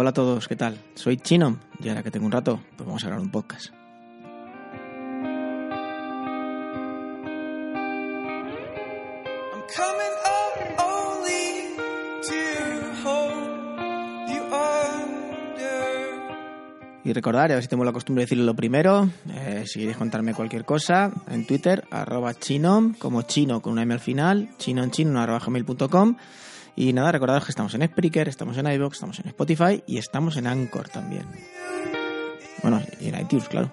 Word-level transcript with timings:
hola 0.00 0.10
a 0.10 0.14
todos, 0.14 0.48
¿qué 0.48 0.56
tal? 0.56 0.78
Soy 0.94 1.18
Chino 1.18 1.58
y 1.78 1.90
ahora 1.90 2.02
que 2.02 2.10
tengo 2.10 2.24
un 2.24 2.32
rato, 2.32 2.58
pues 2.74 2.86
vamos 2.86 3.04
a 3.04 3.08
grabar 3.08 3.22
un 3.22 3.30
podcast. 3.30 3.70
Y 17.04 17.12
recordar, 17.12 17.50
a 17.50 17.54
ver 17.54 17.62
si 17.62 17.68
tengo 17.68 17.84
la 17.84 17.92
costumbre 17.92 18.22
de 18.22 18.24
decirlo 18.24 18.44
lo 18.44 18.54
primero, 18.54 19.10
eh, 19.28 19.64
si 19.66 19.80
queréis 19.80 19.98
contarme 19.98 20.32
cualquier 20.32 20.64
cosa, 20.64 21.10
en 21.28 21.46
Twitter, 21.46 21.84
arroba 21.90 22.32
chinom, 22.32 22.94
como 22.94 23.22
chino 23.22 23.60
con 23.60 23.74
una 23.74 23.82
M 23.82 23.92
al 23.92 24.00
final, 24.00 24.48
chino 24.56 24.82
en 24.82 24.90
chino, 24.90 25.20
arroba 25.20 25.40
gmail.com. 25.40 26.16
Y 26.80 26.94
nada, 26.94 27.12
recordaros 27.12 27.44
que 27.44 27.52
estamos 27.52 27.74
en 27.74 27.86
Spreaker, 27.86 28.26
estamos 28.26 28.56
en 28.56 28.66
iVoox, 28.66 28.94
estamos 28.94 29.18
en 29.18 29.28
Spotify 29.28 29.84
y 29.86 29.98
estamos 29.98 30.38
en 30.38 30.46
Anchor 30.46 30.88
también. 30.88 31.26
Bueno, 32.62 32.80
y 32.98 33.08
en 33.08 33.20
iTunes, 33.20 33.50
claro. 33.50 33.70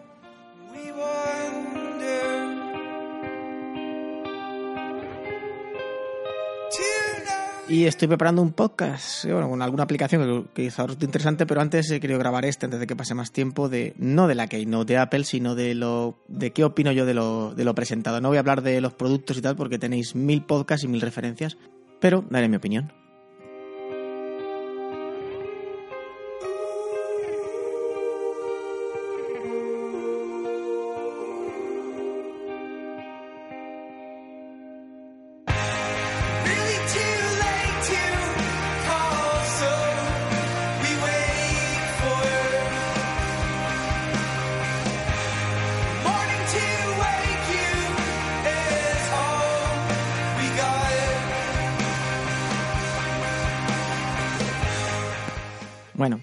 Y 7.70 7.85
estoy 7.85 8.09
preparando 8.09 8.41
un 8.41 8.52
podcast, 8.52 9.23
eh, 9.23 9.31
con 9.31 9.61
alguna 9.61 9.83
aplicación 9.83 10.49
que 10.53 10.63
quizá 10.63 10.83
resulte 10.83 11.05
interesante, 11.05 11.45
pero 11.45 11.61
antes 11.61 11.89
he 11.91 12.02
querido 12.02 12.19
grabar 12.19 12.44
este 12.44 12.66
antes 12.66 12.81
de 12.81 12.88
que 12.88 12.95
pase 12.97 13.13
más 13.13 13.31
tiempo, 13.31 13.69
de 13.69 13.94
no 13.97 14.27
de 14.27 14.35
la 14.35 14.47
Keynote 14.47 14.94
de 14.94 14.99
Apple, 14.99 15.23
sino 15.23 15.55
de 15.55 15.75
lo 15.75 16.17
de 16.27 16.52
qué 16.52 16.66
opino 16.66 16.91
yo 16.91 17.05
de 17.05 17.13
lo, 17.13 17.53
de 17.55 17.63
lo 17.63 17.73
presentado. 17.73 18.19
No 18.19 18.27
voy 18.27 18.38
a 18.38 18.42
hablar 18.42 18.64
de 18.64 18.81
los 18.81 18.94
productos 18.94 19.38
y 19.38 19.42
tal, 19.42 19.55
porque 19.55 19.80
tenéis 19.80 20.14
mil 20.14 20.44
podcasts 20.44 20.83
y 20.83 20.89
mil 20.89 20.99
referencias, 20.99 21.58
pero 22.00 22.23
daré 22.30 22.48
mi 22.48 22.58
opinión. 22.58 22.92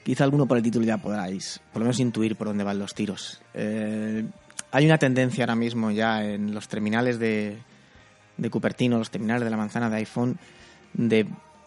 Quizá 0.05 0.23
alguno 0.25 0.47
por 0.47 0.57
el 0.59 0.63
título 0.63 0.85
ya 0.85 0.99
podáis, 0.99 1.61
por 1.73 1.81
lo 1.81 1.87
menos 1.87 1.99
intuir 1.99 2.37
por 2.37 2.47
dónde 2.47 2.63
van 2.65 2.79
los 2.79 2.95
tiros. 2.95 3.41
Eh, 3.55 4.25
hay 4.71 4.87
una 4.87 4.99
tendencia 4.99 5.45
ahora 5.45 5.57
mismo 5.57 5.91
ya 5.91 6.25
en 6.25 6.55
los 6.55 6.69
terminales 6.69 7.19
de, 7.19 7.59
de 8.37 8.51
Cupertino, 8.51 8.99
los 8.99 9.11
terminales 9.11 9.43
de 9.45 9.51
la 9.51 9.57
manzana 9.57 9.89
de 9.91 9.97
iPhone, 9.97 10.39
de 10.93 11.27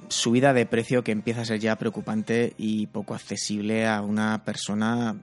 subida 0.10 0.54
de 0.54 0.66
precio 0.66 1.04
que 1.04 1.12
empieza 1.12 1.42
a 1.42 1.46
ser 1.46 1.60
ya 1.60 1.76
preocupante 1.76 2.54
y 2.58 2.88
poco 2.88 3.16
accesible 3.16 3.88
a 3.88 4.02
una 4.02 4.44
persona, 4.46 5.16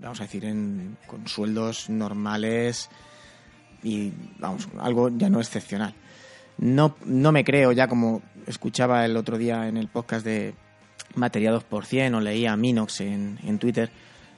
vamos 0.00 0.20
a 0.20 0.24
decir, 0.24 0.44
en- 0.44 0.96
con 1.06 1.26
sueldos 1.26 1.88
normales 1.90 2.90
y, 3.82 4.12
vamos, 4.38 4.68
algo 4.80 5.08
ya 5.08 5.28
no 5.30 5.40
excepcional. 5.40 5.94
No, 6.58 6.94
no 7.06 7.32
me 7.32 7.44
creo 7.44 7.72
ya 7.72 7.88
como 7.88 8.22
escuchaba 8.46 9.04
el 9.04 9.16
otro 9.16 9.38
día 9.38 9.66
en 9.68 9.76
el 9.76 9.88
podcast 9.88 10.24
de 10.24 10.54
Materia 11.14 11.52
2% 11.52 12.16
o 12.16 12.20
leía 12.20 12.56
Minox 12.56 13.00
en, 13.00 13.38
en 13.42 13.58
Twitter, 13.58 13.90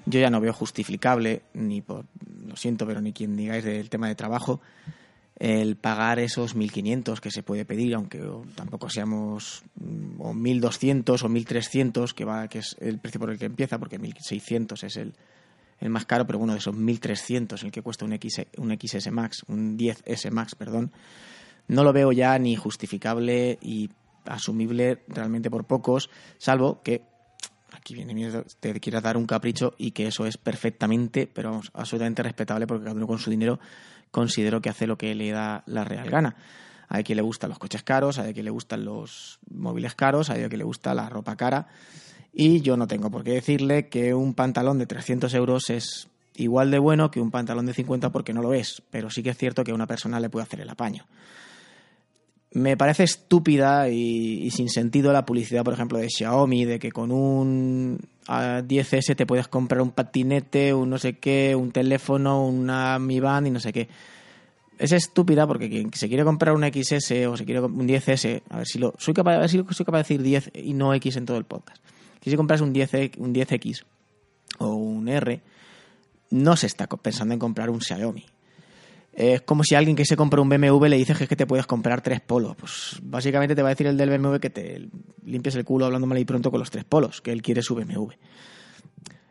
yo 0.06 0.20
ya 0.20 0.30
no 0.30 0.40
veo 0.40 0.52
justificable, 0.52 1.42
ni 1.54 1.80
por, 1.80 2.04
lo 2.46 2.56
siento, 2.56 2.86
pero 2.86 3.00
ni 3.00 3.12
quien 3.12 3.36
digáis 3.36 3.64
del 3.64 3.88
tema 3.88 4.08
de 4.08 4.14
trabajo, 4.14 4.60
el 5.38 5.76
pagar 5.76 6.18
esos 6.18 6.56
1.500 6.56 7.18
que 7.20 7.30
se 7.30 7.42
puede 7.42 7.64
pedir, 7.64 7.94
aunque 7.94 8.22
tampoco 8.54 8.88
seamos 8.88 9.64
mm, 9.76 10.20
o 10.20 10.32
1.200 10.32 11.22
o 11.22 11.28
1.300, 11.28 12.12
que, 12.12 12.24
va, 12.24 12.48
que 12.48 12.58
es 12.58 12.76
el 12.80 12.98
precio 12.98 13.20
por 13.20 13.30
el 13.30 13.38
que 13.38 13.46
empieza, 13.46 13.78
porque 13.78 13.98
1.600 13.98 14.84
es 14.84 14.96
el, 14.96 15.14
el 15.80 15.90
más 15.90 16.04
caro, 16.04 16.26
pero 16.26 16.38
bueno, 16.38 16.52
de 16.52 16.60
esos 16.60 16.74
1.300, 16.74 17.64
el 17.64 17.72
que 17.72 17.82
cuesta 17.82 18.04
un, 18.04 18.12
X, 18.12 18.42
un 18.58 18.78
XS 18.78 19.10
Max, 19.10 19.42
un 19.48 19.76
10S 19.76 20.30
Max, 20.30 20.54
perdón, 20.54 20.92
no 21.66 21.82
lo 21.82 21.92
veo 21.92 22.12
ya 22.12 22.38
ni 22.38 22.56
justificable 22.56 23.58
y 23.60 23.90
asumible 24.26 25.04
realmente 25.08 25.50
por 25.50 25.64
pocos, 25.64 26.10
salvo 26.38 26.82
que 26.82 27.02
aquí 27.72 27.94
viene 27.94 28.14
miedo, 28.14 28.44
te 28.60 28.78
quieras 28.80 29.02
dar 29.02 29.16
un 29.16 29.26
capricho 29.26 29.74
y 29.78 29.90
que 29.90 30.06
eso 30.06 30.26
es 30.26 30.36
perfectamente, 30.36 31.26
pero 31.32 31.50
vamos, 31.50 31.70
absolutamente 31.74 32.22
respetable 32.22 32.66
porque 32.66 32.84
cada 32.84 32.96
uno 32.96 33.06
con 33.06 33.18
su 33.18 33.30
dinero 33.30 33.58
considero 34.10 34.60
que 34.60 34.70
hace 34.70 34.86
lo 34.86 34.96
que 34.96 35.14
le 35.14 35.30
da 35.30 35.64
la 35.66 35.84
real 35.84 36.08
gana. 36.08 36.36
Hay 36.88 37.02
quien 37.02 37.16
le 37.16 37.22
gustan 37.22 37.50
los 37.50 37.58
coches 37.58 37.82
caros, 37.82 38.18
hay 38.18 38.32
quien 38.32 38.44
le 38.44 38.50
gustan 38.50 38.84
los 38.84 39.40
móviles 39.50 39.94
caros, 39.94 40.30
hay 40.30 40.46
quien 40.46 40.58
le 40.58 40.64
gusta 40.64 40.94
la 40.94 41.08
ropa 41.08 41.36
cara. 41.36 41.66
Y 42.32 42.60
yo 42.60 42.76
no 42.76 42.86
tengo 42.86 43.10
por 43.10 43.24
qué 43.24 43.32
decirle 43.32 43.88
que 43.88 44.14
un 44.14 44.34
pantalón 44.34 44.78
de 44.78 44.86
300 44.86 45.32
euros 45.34 45.70
es 45.70 46.08
igual 46.36 46.70
de 46.70 46.78
bueno 46.78 47.10
que 47.10 47.20
un 47.20 47.30
pantalón 47.30 47.66
de 47.66 47.74
50 47.74 48.10
porque 48.10 48.32
no 48.32 48.42
lo 48.42 48.54
es, 48.54 48.82
pero 48.90 49.10
sí 49.10 49.22
que 49.22 49.30
es 49.30 49.38
cierto 49.38 49.64
que 49.64 49.70
a 49.70 49.74
una 49.74 49.86
persona 49.86 50.20
le 50.20 50.30
puede 50.30 50.44
hacer 50.44 50.60
el 50.60 50.70
apaño. 50.70 51.06
Me 52.54 52.76
parece 52.76 53.03
estúpida 53.03 53.88
y, 53.88 54.48
sin 54.53 54.69
sentido 54.69 55.12
la 55.12 55.26
publicidad, 55.26 55.65
por 55.65 55.75
ejemplo, 55.75 55.98
de 55.98 56.09
Xiaomi, 56.09 56.65
de 56.65 56.78
que 56.78 56.92
con 56.92 57.10
un 57.10 57.98
ah, 58.28 58.62
10S 58.65 59.16
te 59.16 59.26
puedes 59.26 59.48
comprar 59.48 59.82
un 59.82 59.91
patinete, 59.91 60.72
un 60.72 60.88
no 60.88 60.98
sé 60.98 61.14
qué, 61.19 61.56
un 61.56 61.72
teléfono, 61.72 62.47
una 62.47 63.00
Mi 63.00 63.19
Band 63.19 63.48
y 63.48 63.50
no 63.50 63.59
sé 63.59 63.72
qué. 63.72 63.88
Es 64.78 64.93
estúpida 64.93 65.48
porque 65.48 65.69
quien 65.69 65.93
se 65.94 66.06
quiere 66.06 66.22
comprar 66.22 66.54
un 66.54 66.62
XS 66.62 67.26
o 67.28 67.37
se 67.37 67.44
quiere 67.44 67.60
un 67.60 67.88
10S, 67.88 68.43
a 68.48 68.59
ver 68.59 68.66
si 68.66 68.78
lo 68.78 68.94
soy 68.98 69.14
capaz, 69.14 69.34
a 69.34 69.38
ver 69.41 69.48
si 69.48 69.60
soy 69.70 69.87
capaz 69.87 69.98
de 69.98 70.03
decir 70.03 70.22
10 70.22 70.50
y 70.54 70.75
no 70.75 70.94
X 70.94 71.16
en 71.16 71.26
todo 71.26 71.38
el 71.38 71.44
podcast. 71.44 71.82
Si 72.22 72.31
se 72.31 72.37
compras 72.37 72.60
un 72.60 72.72
10 72.72 73.19
un 73.19 73.34
10X 73.34 73.82
o 74.59 74.75
un 74.75 75.09
R, 75.09 75.43
no 76.31 76.56
se 76.56 76.69
está 76.69 76.87
pensando 76.87 77.34
en 77.34 77.41
comprar 77.41 77.69
un 77.69 77.81
Xiaomi. 77.81 78.26
Es 79.16 79.42
como 79.42 79.62
si 79.62 79.75
alguien 79.76 79.94
que 79.97 80.04
se 80.04 80.16
compra 80.16 80.41
un 80.41 80.48
BMW 80.48 80.86
le 80.86 80.97
dices 80.97 81.16
que 81.16 81.25
es 81.25 81.28
que 81.28 81.36
te 81.36 81.47
puedes 81.47 81.66
comprar 81.66 82.00
tres 82.02 82.20
polos. 82.20 82.56
Pues 82.56 82.98
básicamente 83.02 83.54
te 83.54 83.62
va 83.62 83.69
a 83.69 83.70
decir 83.70 83.86
el 83.86 83.97
del 83.97 84.10
BMW 84.10 84.36
que 84.38 84.50
te 84.50 84.88
limpies 85.25 85.54
el 85.54 85.64
culo 85.64 85.86
hablando 85.86 86.06
mal 86.06 86.19
y 86.19 86.25
pronto 86.25 86.50
con 86.50 86.58
los 86.58 86.70
tres 86.70 86.84
polos, 86.84 87.20
que 87.20 87.30
él 87.30 87.41
quiere 87.41 87.62
su 87.62 87.75
BMW. 87.76 88.10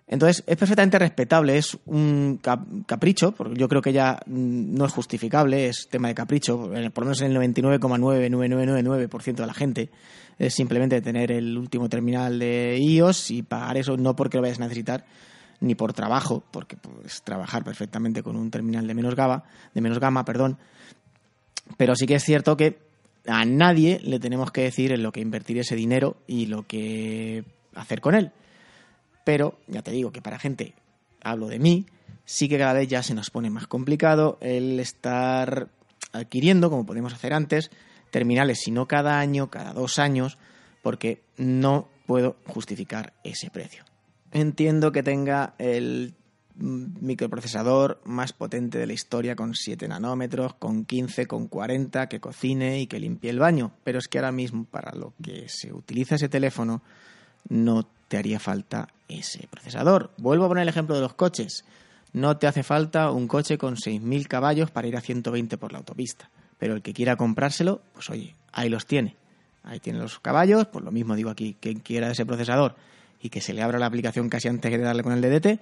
Entonces, 0.07 0.43
es 0.45 0.57
perfectamente 0.57 0.99
respetable, 0.99 1.57
es 1.57 1.77
un 1.85 2.37
cap- 2.41 2.67
capricho, 2.85 3.31
porque 3.31 3.55
yo 3.59 3.67
creo 3.67 3.81
que 3.81 3.93
ya 3.93 4.19
mm, 4.25 4.75
no 4.75 4.85
es 4.85 4.91
justificable, 4.91 5.67
es 5.67 5.87
tema 5.89 6.07
de 6.09 6.13
capricho, 6.13 6.73
eh, 6.75 6.89
por 6.91 7.03
lo 7.03 7.07
menos 7.07 7.21
en 7.21 7.31
el 7.31 7.37
99,99999% 7.53 9.35
de 9.41 9.47
la 9.47 9.53
gente, 9.53 9.89
es 10.37 10.53
simplemente 10.53 11.01
tener 11.01 11.31
el 11.31 11.57
último 11.57 11.89
terminal 11.89 12.37
de 12.37 12.77
iOS 12.79 13.31
y 13.31 13.43
pagar 13.43 13.77
eso 13.77 13.97
no 13.97 14.15
porque 14.15 14.37
lo 14.37 14.41
vayas 14.43 14.59
a 14.59 14.63
necesitar, 14.63 15.05
ni 15.63 15.75
por 15.75 15.93
trabajo, 15.93 16.43
porque 16.51 16.75
puedes 16.75 17.23
trabajar 17.23 17.63
perfectamente 17.63 18.21
con 18.21 18.35
un 18.35 18.51
terminal 18.51 18.85
de 18.85 18.93
menos 18.93 19.15
gama, 19.15 19.45
de 19.73 19.79
menos 19.79 19.99
gama, 19.99 20.25
perdón. 20.25 20.57
Pero 21.77 21.95
sí 21.95 22.05
que 22.05 22.15
es 22.15 22.23
cierto 22.23 22.57
que 22.57 22.79
a 23.25 23.45
nadie 23.45 24.01
le 24.03 24.19
tenemos 24.19 24.51
que 24.51 24.63
decir 24.63 24.91
en 24.91 25.01
lo 25.01 25.13
que 25.13 25.21
invertir 25.21 25.57
ese 25.57 25.75
dinero 25.75 26.17
y 26.27 26.47
lo 26.47 26.67
que 26.67 27.45
hacer 27.75 28.01
con 28.01 28.13
él. 28.13 28.31
Pero 29.23 29.57
ya 29.67 29.81
te 29.81 29.91
digo 29.91 30.11
que 30.11 30.21
para 30.21 30.37
gente, 30.37 30.73
hablo 31.23 31.47
de 31.47 31.59
mí, 31.59 31.85
sí 32.25 32.49
que 32.49 32.57
cada 32.57 32.73
vez 32.73 32.89
ya 32.89 33.01
se 33.01 33.13
nos 33.13 33.29
pone 33.29 33.49
más 33.49 33.67
complicado 33.67 34.37
el 34.41 34.81
estar 34.81 35.69
adquiriendo, 36.11 36.69
como 36.69 36.85
podemos 36.85 37.13
hacer 37.13 37.33
antes, 37.33 37.71
terminales, 38.11 38.59
si 38.59 38.71
no 38.71 38.85
cada 38.85 39.17
año, 39.17 39.49
cada 39.49 39.71
dos 39.71 39.97
años, 39.97 40.37
porque 40.81 41.23
no 41.37 41.87
puedo 42.05 42.35
justificar 42.47 43.13
ese 43.23 43.49
precio. 43.49 43.85
Entiendo 44.33 44.91
que 44.91 45.03
tenga 45.03 45.53
el 45.59 46.15
microprocesador 46.55 48.01
más 48.03 48.33
potente 48.33 48.79
de 48.79 48.87
la 48.87 48.93
historia 48.93 49.35
con 49.35 49.53
7 49.53 49.87
nanómetros, 49.87 50.55
con 50.55 50.85
15, 50.85 51.27
con 51.27 51.47
40, 51.47 52.09
que 52.09 52.19
cocine 52.19 52.79
y 52.79 52.87
que 52.87 52.99
limpie 52.99 53.29
el 53.29 53.37
baño, 53.37 53.73
pero 53.83 53.99
es 53.99 54.07
que 54.07 54.17
ahora 54.17 54.31
mismo 54.31 54.65
para 54.65 54.91
lo 54.95 55.13
que 55.21 55.47
se 55.49 55.71
utiliza 55.71 56.15
ese 56.15 56.29
teléfono 56.29 56.81
no 57.47 57.87
te 58.07 58.17
haría 58.17 58.39
falta 58.39 58.87
ese 59.07 59.47
procesador. 59.47 60.09
Vuelvo 60.17 60.45
a 60.45 60.47
poner 60.47 60.63
el 60.63 60.69
ejemplo 60.69 60.95
de 60.95 61.01
los 61.01 61.13
coches. 61.13 61.63
No 62.11 62.37
te 62.37 62.47
hace 62.47 62.63
falta 62.63 63.11
un 63.11 63.27
coche 63.27 63.59
con 63.59 63.75
6.000 63.75 64.27
caballos 64.27 64.71
para 64.71 64.87
ir 64.87 64.97
a 64.97 65.01
120 65.01 65.59
por 65.59 65.71
la 65.71 65.77
autopista. 65.77 66.31
Pero 66.57 66.73
el 66.73 66.81
que 66.81 66.93
quiera 66.93 67.17
comprárselo, 67.17 67.81
pues 67.93 68.09
oye, 68.09 68.35
ahí 68.51 68.69
los 68.69 68.87
tiene. 68.87 69.15
Ahí 69.61 69.79
tiene 69.79 69.99
los 69.99 70.19
caballos, 70.19 70.65
pues 70.65 70.83
lo 70.83 70.91
mismo 70.91 71.15
digo 71.15 71.29
aquí, 71.29 71.55
quien 71.59 71.81
quiera 71.81 72.09
ese 72.09 72.25
procesador 72.25 72.75
y 73.23 73.29
que 73.29 73.41
se 73.41 73.53
le 73.53 73.63
abra 73.63 73.79
la 73.79 73.87
aplicación 73.87 74.29
casi 74.29 74.49
antes 74.49 74.71
de 74.71 74.77
darle 74.77 75.01
con 75.01 75.13
el 75.13 75.21
DDT, 75.21 75.59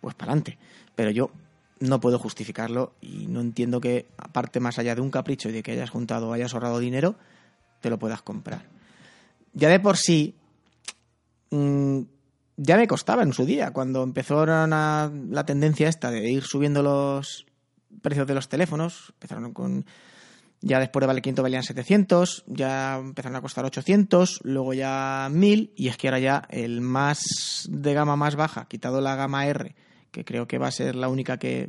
pues 0.00 0.14
para 0.14 0.32
adelante. 0.32 0.58
Pero 0.94 1.10
yo 1.10 1.30
no 1.80 2.00
puedo 2.00 2.18
justificarlo 2.18 2.92
y 3.00 3.26
no 3.28 3.40
entiendo 3.40 3.80
que, 3.80 4.06
aparte 4.18 4.60
más 4.60 4.78
allá 4.78 4.94
de 4.94 5.00
un 5.00 5.10
capricho 5.10 5.48
y 5.48 5.52
de 5.52 5.62
que 5.62 5.72
hayas 5.72 5.90
juntado 5.90 6.28
o 6.28 6.32
hayas 6.32 6.52
ahorrado 6.54 6.78
dinero, 6.78 7.14
te 7.80 7.88
lo 7.88 7.98
puedas 7.98 8.20
comprar. 8.22 8.66
Ya 9.54 9.68
de 9.68 9.80
por 9.80 9.96
sí, 9.96 10.34
mm, 11.50 12.00
ya 12.56 12.76
me 12.76 12.86
costaba 12.88 13.22
en 13.22 13.32
su 13.32 13.44
día, 13.44 13.72
cuando 13.72 14.02
empezaron 14.02 14.72
a- 14.72 15.10
la 15.30 15.44
tendencia 15.46 15.88
esta 15.88 16.10
de 16.10 16.28
ir 16.30 16.42
subiendo 16.44 16.82
los 16.82 17.46
precios 18.02 18.26
de 18.26 18.34
los 18.34 18.48
teléfonos, 18.48 19.12
empezaron 19.14 19.52
con... 19.52 19.86
Ya 20.66 20.80
después 20.80 21.02
de 21.02 21.08
vale 21.08 21.20
500 21.20 21.42
valían 21.42 21.62
700, 21.62 22.44
ya 22.46 22.96
empezaron 22.96 23.36
a 23.36 23.42
costar 23.42 23.66
800, 23.66 24.40
luego 24.44 24.72
ya 24.72 25.28
1000 25.30 25.74
y 25.76 25.88
es 25.88 25.98
que 25.98 26.08
ahora 26.08 26.20
ya 26.20 26.46
el 26.48 26.80
más 26.80 27.68
de 27.70 27.92
gama 27.92 28.16
más 28.16 28.34
baja, 28.34 28.66
quitado 28.66 29.02
la 29.02 29.14
gama 29.14 29.46
R, 29.46 29.74
que 30.10 30.24
creo 30.24 30.48
que 30.48 30.56
va 30.56 30.68
a 30.68 30.70
ser 30.70 30.96
la 30.96 31.10
única 31.10 31.36
que 31.36 31.68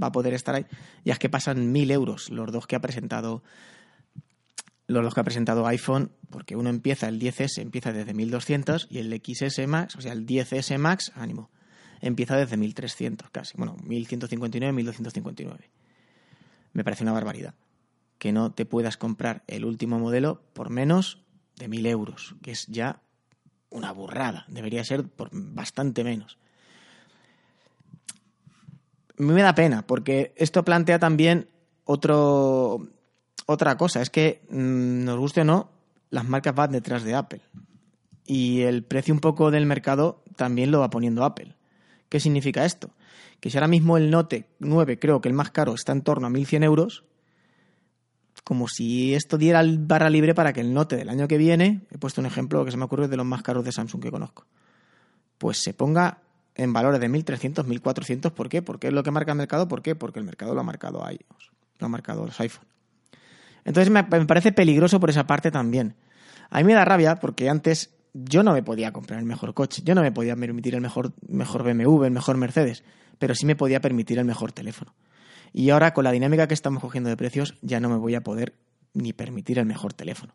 va 0.00 0.08
a 0.08 0.12
poder 0.12 0.34
estar 0.34 0.54
ahí, 0.54 0.66
ya 1.02 1.14
es 1.14 1.18
que 1.18 1.30
pasan 1.30 1.72
1000 1.72 1.90
euros 1.92 2.28
los 2.28 2.52
dos 2.52 2.66
que 2.66 2.76
ha 2.76 2.80
presentado 2.80 3.42
los 4.86 5.02
dos 5.02 5.14
que 5.14 5.20
ha 5.20 5.24
presentado 5.24 5.66
iPhone, 5.66 6.12
porque 6.28 6.56
uno 6.56 6.68
empieza, 6.68 7.08
el 7.08 7.18
10S 7.18 7.62
empieza 7.62 7.90
desde 7.90 8.12
1200 8.12 8.88
y 8.90 8.98
el 8.98 9.18
XS 9.18 9.66
Max, 9.66 9.96
o 9.96 10.02
sea, 10.02 10.12
el 10.12 10.26
10S 10.26 10.76
Max, 10.76 11.10
ánimo, 11.14 11.48
empieza 12.02 12.36
desde 12.36 12.58
1300 12.58 13.30
casi, 13.30 13.56
bueno, 13.56 13.78
1159, 13.82 14.74
1259. 14.74 15.70
Me 16.74 16.84
parece 16.84 17.02
una 17.02 17.12
barbaridad 17.12 17.54
que 18.20 18.32
no 18.32 18.52
te 18.52 18.66
puedas 18.66 18.98
comprar 18.98 19.42
el 19.48 19.64
último 19.64 19.98
modelo 19.98 20.42
por 20.52 20.68
menos 20.68 21.24
de 21.56 21.68
1000 21.68 21.86
euros, 21.86 22.36
que 22.42 22.52
es 22.52 22.66
ya 22.66 23.00
una 23.70 23.92
burrada, 23.92 24.44
debería 24.46 24.84
ser 24.84 25.08
por 25.08 25.30
bastante 25.32 26.04
menos. 26.04 26.38
Me 29.16 29.42
da 29.42 29.54
pena, 29.54 29.86
porque 29.86 30.34
esto 30.36 30.64
plantea 30.64 30.98
también 30.98 31.48
otro, 31.84 32.88
otra 33.46 33.76
cosa, 33.78 34.02
es 34.02 34.10
que 34.10 34.42
mm, 34.50 35.04
nos 35.04 35.18
guste 35.18 35.40
o 35.40 35.44
no, 35.44 35.70
las 36.10 36.28
marcas 36.28 36.54
van 36.54 36.72
detrás 36.72 37.04
de 37.04 37.14
Apple. 37.14 37.40
Y 38.26 38.60
el 38.62 38.84
precio 38.84 39.14
un 39.14 39.20
poco 39.20 39.50
del 39.50 39.64
mercado 39.64 40.22
también 40.36 40.70
lo 40.70 40.80
va 40.80 40.90
poniendo 40.90 41.24
Apple. 41.24 41.56
¿Qué 42.10 42.20
significa 42.20 42.66
esto? 42.66 42.90
Que 43.40 43.48
si 43.48 43.56
ahora 43.56 43.68
mismo 43.68 43.96
el 43.96 44.10
Note 44.10 44.46
9, 44.58 44.98
creo 44.98 45.22
que 45.22 45.28
el 45.28 45.34
más 45.34 45.50
caro, 45.50 45.74
está 45.74 45.92
en 45.92 46.02
torno 46.02 46.26
a 46.26 46.30
1.100 46.30 46.64
euros, 46.64 47.04
como 48.44 48.68
si 48.68 49.14
esto 49.14 49.38
diera 49.38 49.62
barra 49.64 50.10
libre 50.10 50.34
para 50.34 50.52
que 50.52 50.60
el 50.60 50.72
Note 50.72 50.96
del 50.96 51.08
año 51.08 51.28
que 51.28 51.38
viene, 51.38 51.82
he 51.90 51.98
puesto 51.98 52.20
un 52.20 52.26
ejemplo 52.26 52.64
que 52.64 52.70
se 52.70 52.76
me 52.76 52.84
ocurre 52.84 53.08
de 53.08 53.16
los 53.16 53.26
más 53.26 53.42
caros 53.42 53.64
de 53.64 53.72
Samsung 53.72 54.02
que 54.02 54.10
conozco, 54.10 54.46
pues 55.38 55.58
se 55.58 55.74
ponga 55.74 56.18
en 56.54 56.72
valores 56.72 57.00
de 57.00 57.08
1.300, 57.08 57.64
1.400. 57.64 58.32
¿Por 58.32 58.48
qué? 58.48 58.62
Porque 58.62 58.88
es 58.88 58.92
lo 58.92 59.02
que 59.02 59.10
marca 59.10 59.32
el 59.32 59.38
mercado. 59.38 59.68
¿Por 59.68 59.82
qué? 59.82 59.94
Porque 59.94 60.18
el 60.18 60.24
mercado 60.24 60.54
lo 60.54 60.60
ha 60.60 60.64
marcado 60.64 61.00
iOS, 61.08 61.50
lo 61.78 61.86
ha 61.86 61.88
marcado 61.88 62.26
los 62.26 62.38
iPhone. 62.40 62.66
Entonces 63.64 63.90
me, 63.90 64.02
me 64.02 64.26
parece 64.26 64.52
peligroso 64.52 65.00
por 65.00 65.10
esa 65.10 65.26
parte 65.26 65.50
también. 65.50 65.94
A 66.50 66.58
mí 66.58 66.64
me 66.64 66.74
da 66.74 66.84
rabia 66.84 67.16
porque 67.16 67.48
antes 67.48 67.90
yo 68.12 68.42
no 68.42 68.52
me 68.52 68.62
podía 68.62 68.92
comprar 68.92 69.20
el 69.20 69.26
mejor 69.26 69.54
coche, 69.54 69.82
yo 69.84 69.94
no 69.94 70.02
me 70.02 70.12
podía 70.12 70.34
permitir 70.36 70.74
el 70.74 70.80
mejor, 70.80 71.12
mejor 71.28 71.62
BMW, 71.62 72.04
el 72.04 72.10
mejor 72.10 72.36
Mercedes, 72.36 72.82
pero 73.18 73.34
sí 73.34 73.46
me 73.46 73.56
podía 73.56 73.80
permitir 73.80 74.18
el 74.18 74.24
mejor 74.24 74.52
teléfono. 74.52 74.94
Y 75.52 75.70
ahora 75.70 75.92
con 75.92 76.04
la 76.04 76.12
dinámica 76.12 76.46
que 76.46 76.54
estamos 76.54 76.82
cogiendo 76.82 77.10
de 77.10 77.16
precios 77.16 77.56
ya 77.62 77.80
no 77.80 77.88
me 77.88 77.96
voy 77.96 78.14
a 78.14 78.22
poder 78.22 78.54
ni 78.94 79.12
permitir 79.12 79.58
el 79.58 79.66
mejor 79.66 79.92
teléfono. 79.92 80.34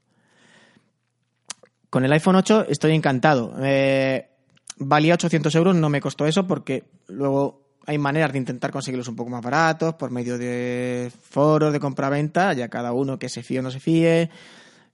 Con 1.90 2.04
el 2.04 2.12
iPhone 2.12 2.36
8 2.36 2.66
estoy 2.68 2.94
encantado. 2.94 3.56
Eh, 3.62 4.30
valía 4.78 5.14
800 5.14 5.54
euros, 5.56 5.76
no 5.76 5.90
me 5.90 6.02
costó 6.02 6.26
eso 6.26 6.46
porque 6.46 6.84
luego 7.08 7.66
hay 7.86 7.98
maneras 7.98 8.34
de 8.34 8.40
intentar 8.40 8.72
conseguirlos 8.72 9.08
un 9.08 9.16
poco 9.16 9.30
más 9.30 9.42
baratos 9.42 9.94
por 9.96 10.12
medio 10.12 10.38
de 10.38 11.12
foros 11.30 11.72
de 11.72 11.80
compra-venta, 11.80 12.54
ya 12.54 12.68
cada 12.68 12.92
uno 12.94 13.20
que 13.20 13.30
se 13.30 13.44
fíe 13.44 13.60
o 13.60 13.62
no 13.62 13.72
se 13.72 13.80
fíe. 13.80 14.30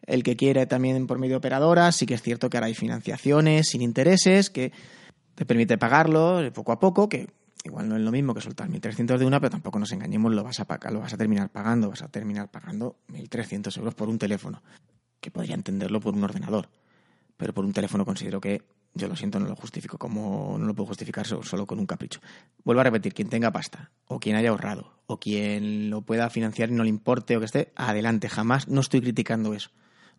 El 0.06 0.24
que 0.24 0.36
quiere 0.36 0.66
también 0.66 1.08
por 1.08 1.20
medio 1.20 1.34
de 1.34 1.38
operadoras. 1.38 1.96
Sí 1.96 2.06
que 2.06 2.16
es 2.16 2.22
cierto 2.22 2.50
que 2.50 2.58
ahora 2.58 2.68
hay 2.68 2.74
financiaciones 2.74 3.70
sin 3.70 3.82
intereses 3.82 4.50
que 4.50 4.72
te 5.36 5.46
permite 5.46 5.78
pagarlo 5.78 6.42
poco 6.54 6.72
a 6.72 6.80
poco, 6.80 7.08
que 7.08 7.30
igual 7.64 7.88
no 7.90 7.96
es 7.96 8.02
lo 8.02 8.12
mismo 8.12 8.34
que 8.34 8.42
soltar 8.42 8.70
1.300 8.70 9.20
de 9.20 9.26
una, 9.26 9.40
pero 9.40 9.52
tampoco 9.52 9.80
nos 9.80 9.92
engañemos, 9.92 10.34
lo 10.34 10.44
vas 10.44 10.60
a 10.60 10.66
pagar, 10.66 10.92
lo 10.94 11.00
vas 11.00 11.14
a 11.14 11.18
terminar 11.18 11.50
pagando, 11.50 11.90
vas 11.90 12.02
a 12.02 12.08
terminar 12.10 12.50
pagando 12.50 12.98
1.300 13.08 13.78
euros 13.78 13.94
por 13.96 14.10
un 14.10 14.18
teléfono, 14.18 14.62
que 15.20 15.32
podría 15.32 15.56
entenderlo 15.56 16.00
por 16.00 16.16
un 16.16 16.24
ordenador, 16.24 16.70
pero 17.38 17.54
por 17.54 17.66
un 17.66 17.74
teléfono 17.74 18.06
considero 18.06 18.42
que 18.42 18.64
yo 18.94 19.08
lo 19.08 19.16
siento, 19.16 19.40
no 19.40 19.48
lo 19.48 19.56
justifico 19.56 19.98
como 19.98 20.58
no 20.60 20.66
lo 20.66 20.74
puedo 20.76 20.88
justificar 20.88 21.26
so- 21.26 21.44
solo 21.44 21.66
con 21.66 21.80
un 21.80 21.86
capricho. 21.86 22.20
Vuelvo 22.66 22.82
a 22.82 22.84
repetir, 22.84 23.14
quien 23.14 23.30
tenga 23.30 23.52
pasta, 23.52 23.92
o 24.06 24.20
quien 24.20 24.36
haya 24.36 24.50
ahorrado, 24.50 24.92
o 25.08 25.18
quien 25.20 25.90
lo 25.90 26.02
pueda 26.02 26.30
financiar 26.30 26.70
y 26.70 26.74
no 26.74 26.84
le 26.84 26.90
importe 26.90 27.38
o 27.38 27.40
que 27.40 27.46
esté, 27.46 27.72
adelante, 27.76 28.28
jamás 28.28 28.68
no 28.68 28.82
estoy 28.82 29.00
criticando 29.02 29.54
eso. 29.54 29.70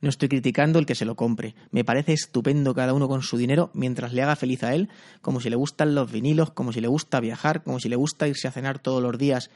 No 0.03 0.09
estoy 0.09 0.29
criticando 0.29 0.81
el 0.81 0.85
que 0.85 0.97
se 0.97 1.05
lo 1.05 1.15
compre. 1.15 1.55
Me 1.71 1.85
parece 1.85 2.13
estupendo 2.13 2.75
cada 2.75 2.93
uno 2.93 3.09
con 3.09 3.23
su 3.23 3.39
dinero 3.39 3.71
mientras 3.73 4.13
le 4.13 4.23
haga 4.23 4.37
feliz 4.37 4.65
a 4.65 4.75
él, 4.75 4.91
como 5.23 5.41
si 5.41 5.49
le 5.49 5.57
gustan 5.57 5.95
los 5.95 6.11
vinilos, 6.11 6.51
como 6.51 6.73
si 6.73 6.81
le 6.81 6.89
gusta 6.89 7.21
viajar, 7.21 7.63
como 7.63 7.79
si 7.79 7.89
le 7.89 7.95
gusta 7.95 8.27
irse 8.27 8.49
a 8.49 8.51
cenar 8.51 8.81
todos 8.81 9.01
los 9.01 9.17
días 9.17 9.49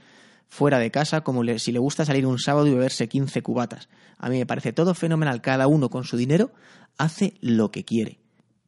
fuera 0.49 0.79
de 0.79 0.93
casa, 0.93 1.23
como 1.23 1.43
si 1.59 1.73
le 1.73 1.81
gusta 1.81 2.05
salir 2.05 2.27
un 2.27 2.39
sábado 2.39 2.69
y 2.69 2.71
beberse 2.71 3.09
15 3.09 3.43
cubatas. 3.43 3.89
A 4.19 4.29
mí 4.29 4.39
me 4.39 4.47
parece 4.47 4.73
todo 4.73 4.95
fenomenal. 4.95 5.43
Cada 5.43 5.67
uno 5.67 5.91
con 5.91 6.05
su 6.05 6.17
dinero 6.17 6.53
hace 6.97 7.35
lo 7.41 7.73
que 7.73 7.85
quiere. 7.85 8.21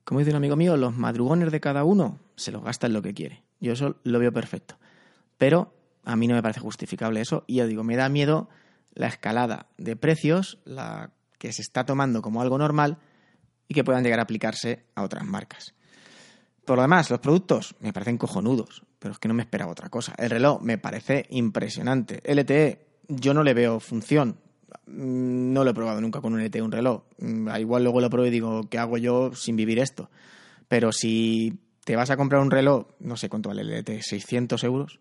Como 0.03 0.19
dice 0.19 0.33
un 0.33 0.37
amigo 0.37 0.57
mío, 0.57 0.77
los 0.77 0.97
madrugones 0.97 1.53
de 1.53 1.61
cada 1.61 1.85
uno 1.85 2.19
se 2.35 2.51
los 2.51 2.65
gasta 2.65 2.89
en 2.89 2.93
lo 2.93 3.03
que 3.03 3.15
quiere. 3.15 3.45
Yo 3.61 3.73
eso 3.73 3.97
lo 4.03 4.19
veo 4.19 4.33
perfecto. 4.33 4.79
Pero 5.37 5.73
a 6.05 6.17
mí 6.17 6.27
no 6.27 6.35
me 6.35 6.43
parece 6.43 6.59
justificable 6.59 7.21
eso. 7.21 7.45
Y 7.47 7.57
ya 7.57 7.67
digo, 7.67 7.85
me 7.85 7.95
da 7.95 8.09
miedo 8.09 8.49
la 8.95 9.07
escalada 9.07 9.67
de 9.77 9.95
precios, 9.95 10.59
la 10.65 11.13
que 11.39 11.53
se 11.53 11.63
está 11.63 11.85
tomando 11.87 12.21
como 12.23 12.43
algo 12.43 12.59
normal 12.59 12.99
y 13.69 13.75
que 13.75 13.85
puedan 13.85 14.03
llegar 14.03 14.19
a 14.19 14.23
aplicarse 14.23 14.85
a 14.95 15.03
otras 15.03 15.25
marcas. 15.25 15.75
Por 16.65 16.77
lo 16.77 16.83
demás, 16.83 17.11
los 17.11 17.21
productos 17.21 17.75
me 17.81 17.93
parecen 17.93 18.19
cojonudos, 18.19 18.83
pero 18.99 19.13
es 19.13 19.19
que 19.19 19.29
no 19.29 19.35
me 19.35 19.43
esperaba 19.43 19.73
otra 19.73 19.89
cosa. 19.89 20.15
El 20.19 20.31
reloj 20.31 20.61
me 20.61 20.77
parece 20.79 21.27
impresionante. 21.31 22.21
LTE, 22.25 22.87
yo 23.09 23.33
no 23.33 23.43
le 23.43 23.55
veo 23.55 23.81
función. 23.81 24.37
Mm, 24.87 25.53
No 25.53 25.65
lo 25.65 25.71
he 25.71 25.75
probado 25.75 26.01
nunca 26.01 26.21
con 26.21 26.35
un 26.35 26.41
LTE, 26.45 26.61
un 26.63 26.73
reloj. 26.73 27.05
Mm, 27.19 27.49
Igual 27.59 27.85
luego 27.85 28.01
lo 28.01 28.11
pruebo 28.11 28.27
y 28.27 28.31
digo, 28.31 28.69
¿qué 28.69 28.79
hago 28.79 28.99
yo 28.99 29.35
sin 29.35 29.57
vivir 29.57 29.79
esto? 29.79 30.11
Pero 30.69 30.93
si 30.93 31.59
te 31.85 31.97
vas 31.97 32.11
a 32.11 32.19
comprar 32.19 32.43
un 32.43 32.51
reloj, 32.51 32.87
no 33.01 33.17
sé 33.17 33.31
cuánto 33.31 33.49
vale 33.49 33.63
el 33.63 33.71
LTE, 33.71 34.03
600 34.03 34.63
euros. 34.65 35.01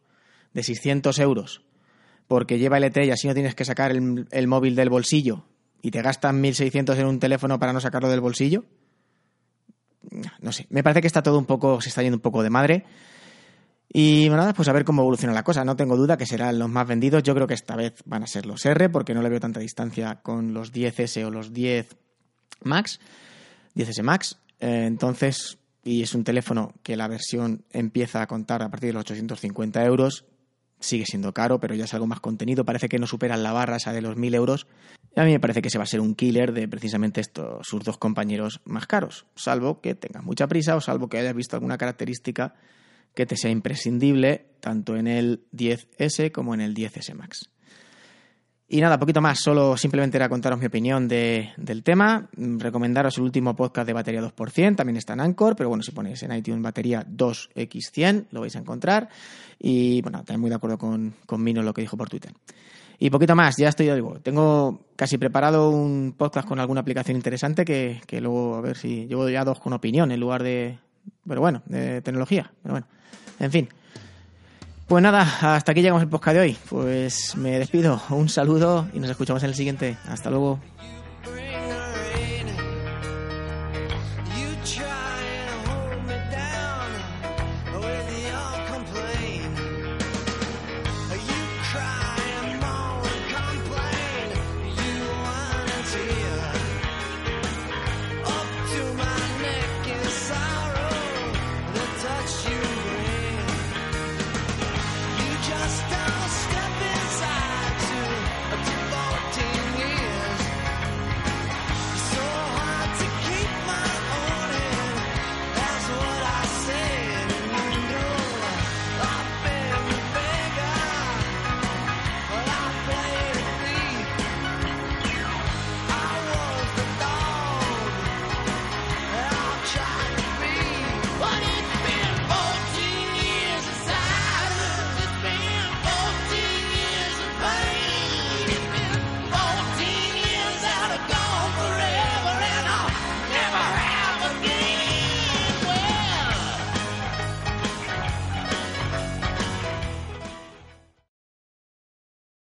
De 0.54 0.64
600 0.64 1.20
euros, 1.20 1.62
porque 2.28 2.58
lleva 2.58 2.80
LTE 2.80 3.06
y 3.08 3.12
así 3.12 3.28
no 3.28 3.34
tienes 3.34 3.54
que 3.56 3.66
sacar 3.66 3.92
el, 3.92 4.28
el 4.32 4.48
móvil 4.48 4.76
del 4.76 4.90
bolsillo 4.90 5.44
y 5.82 5.92
te 5.92 6.02
gastan 6.02 6.42
1.600 6.42 6.98
en 6.98 7.06
un 7.06 7.20
teléfono 7.20 7.60
para 7.60 7.74
no 7.74 7.80
sacarlo 7.80 8.10
del 8.10 8.22
bolsillo. 8.22 8.66
No 10.40 10.52
sé, 10.52 10.68
me 10.70 10.84
parece 10.84 11.02
que 11.02 11.08
está 11.08 11.22
todo 11.22 11.38
un 11.38 11.46
poco, 11.46 11.82
se 11.82 11.90
está 11.90 12.02
yendo 12.02 12.18
un 12.18 12.22
poco 12.22 12.44
de 12.44 12.50
madre. 12.50 12.86
Y 13.92 14.28
nada, 14.30 14.54
pues 14.54 14.68
a 14.68 14.74
ver 14.74 14.84
cómo 14.84 15.02
evoluciona 15.02 15.34
la 15.34 15.44
cosa. 15.44 15.64
No 15.64 15.76
tengo 15.76 15.96
duda 15.96 16.18
que 16.18 16.26
serán 16.26 16.60
los 16.60 16.70
más 16.70 16.88
vendidos. 16.88 17.24
Yo 17.24 17.34
creo 17.34 17.48
que 17.48 17.54
esta 17.54 17.76
vez 17.76 18.04
van 18.06 18.24
a 18.24 18.28
ser 18.28 18.46
los 18.46 18.66
R, 18.66 18.90
porque 18.90 19.14
no 19.14 19.22
le 19.22 19.30
veo 19.30 19.40
tanta 19.40 19.60
distancia 19.60 20.22
con 20.22 20.54
los 20.54 20.74
10S 20.74 21.26
o 21.26 21.32
los 21.32 21.54
10 21.54 21.96
Max, 22.64 23.00
10S 23.76 24.04
Max. 24.04 24.38
Eh, 24.60 24.86
entonces, 24.86 25.58
y 25.84 26.04
es 26.04 26.14
un 26.16 26.24
teléfono 26.24 26.74
que 26.84 26.98
la 26.98 27.08
versión 27.08 27.64
empieza 27.72 28.22
a 28.22 28.28
contar 28.28 28.62
a 28.62 28.70
partir 28.70 28.90
de 28.90 28.94
los 28.94 29.02
850 29.02 29.86
euros. 29.86 30.26
Sigue 30.80 31.06
siendo 31.06 31.34
caro, 31.34 31.60
pero 31.60 31.74
ya 31.74 31.86
es 31.86 31.94
algo 31.94 32.08
más 32.08 32.20
contenido. 32.20 32.66
Parece 32.66 32.90
que 32.90 33.00
no 33.00 33.08
superan 33.08 33.42
la 33.42 33.54
barra 33.54 33.78
esa 33.78 33.94
de 33.94 34.02
los 34.02 34.18
1000 34.18 34.36
euros. 34.36 34.68
A 35.18 35.24
mí 35.26 35.32
me 35.32 35.40
parece 35.40 35.62
que 35.62 35.70
se 35.70 35.78
va 35.78 35.84
a 35.84 35.88
ser 35.88 36.00
un 36.00 36.14
killer 36.16 36.54
de 36.54 36.68
precisamente 36.68 37.22
estos, 37.22 37.66
sus 37.68 37.84
dos 37.84 37.98
compañeros 37.98 38.62
más 38.66 38.86
caros. 38.86 39.26
Salvo 39.36 39.82
que 39.82 39.96
tengas 39.96 40.24
mucha 40.24 40.48
prisa 40.48 40.76
o 40.76 40.82
salvo 40.82 41.10
que 41.10 41.18
hayas 41.18 41.34
visto 41.36 41.56
alguna 41.56 41.78
característica 41.78 42.54
que 43.16 43.26
te 43.26 43.36
sea 43.36 43.50
imprescindible 43.50 44.46
tanto 44.60 44.96
en 44.96 45.08
el 45.08 45.44
10S 45.52 46.32
como 46.32 46.54
en 46.54 46.62
el 46.62 46.76
10S 46.76 47.16
Max. 47.16 47.50
Y 48.70 48.82
nada, 48.82 49.00
poquito 49.00 49.22
más, 49.22 49.40
solo 49.40 49.78
simplemente 49.78 50.18
era 50.18 50.28
contaros 50.28 50.60
mi 50.60 50.66
opinión 50.66 51.08
de- 51.08 51.52
del 51.56 51.84
tema, 51.84 52.30
recomendaros 52.34 53.18
el 53.18 53.24
último 53.24 53.56
podcast 53.56 53.88
de 53.88 53.94
batería 53.94 54.22
2%, 54.22 54.76
también 54.76 54.98
está 54.98 55.14
en 55.14 55.22
Anchor, 55.22 55.56
pero 55.56 55.70
bueno, 55.70 55.84
si 55.84 55.94
ponéis 55.94 56.22
en 56.24 56.34
iTunes 56.34 56.62
batería 56.62 57.06
2X100 57.08 58.26
lo 58.32 58.42
vais 58.42 58.56
a 58.58 58.60
encontrar. 58.60 59.08
Y 59.58 60.02
bueno, 60.02 60.20
también 60.20 60.42
muy 60.42 60.50
de 60.50 60.58
acuerdo 60.58 60.78
con, 60.78 61.16
con 61.26 61.42
Mino 61.42 61.64
lo 61.64 61.74
que 61.74 61.82
dijo 61.82 61.96
por 61.96 62.10
Twitter. 62.10 62.34
Y 63.00 63.10
poquito 63.10 63.36
más, 63.36 63.56
ya 63.58 63.70
estoy, 63.70 63.86
ya 63.86 63.96
digo, 63.96 64.20
tengo 64.24 64.82
casi 64.96 65.18
preparado 65.18 65.70
un 65.70 66.16
podcast 66.18 66.48
con 66.48 66.60
alguna 66.60 66.82
aplicación 66.82 67.16
interesante 67.16 67.64
que, 67.64 68.02
que 68.08 68.22
luego 68.22 68.56
a 68.56 68.62
ver 68.62 68.76
si 68.76 69.06
llevo 69.06 69.30
ya 69.30 69.44
dos 69.44 69.60
con 69.60 69.74
opinión 69.74 70.12
en 70.12 70.20
lugar 70.20 70.42
de, 70.42 70.80
pero 71.28 71.42
bueno, 71.42 71.62
de 71.66 72.02
tecnología, 72.02 72.52
pero 72.64 72.74
bueno, 72.74 72.88
en 73.40 73.52
fin. 73.52 73.70
Pues 74.88 75.04
nada, 75.04 75.56
hasta 75.56 75.74
aquí 75.74 75.82
llegamos 75.82 76.02
el 76.02 76.08
podcast 76.08 76.36
de 76.36 76.42
hoy. 76.42 76.58
Pues 76.70 77.36
me 77.36 77.60
despido, 77.60 78.02
un 78.10 78.30
saludo 78.30 78.88
y 78.94 79.00
nos 79.00 79.10
escuchamos 79.10 79.44
en 79.44 79.50
el 79.50 79.56
siguiente. 79.56 79.98
Hasta 80.08 80.30
luego. 80.30 80.62